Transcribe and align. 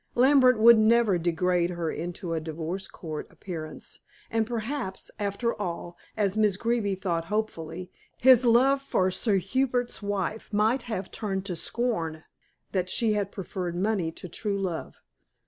Lambert 0.15 0.57
would 0.57 0.79
never 0.79 1.19
degrade 1.19 1.69
her 1.69 1.91
into 1.91 2.33
a 2.33 2.39
divorce 2.39 2.87
court 2.87 3.31
appearance. 3.31 3.99
And 4.31 4.47
perhaps, 4.47 5.11
after 5.19 5.53
all, 5.53 5.95
as 6.17 6.35
Miss 6.35 6.57
Greeby 6.57 6.95
thought 6.95 7.25
hopefully, 7.25 7.91
his 8.17 8.43
love 8.43 8.81
for 8.81 9.11
Sir 9.11 9.35
Hubert's 9.35 10.01
wife 10.01 10.51
might 10.51 10.81
have 10.89 11.11
turned 11.11 11.45
to 11.45 11.55
scorn 11.55 12.23
that 12.71 12.89
she 12.89 13.13
had 13.13 13.31
preferred 13.31 13.75
money 13.75 14.11
to 14.13 14.27
true 14.27 14.57
love. 14.59 14.95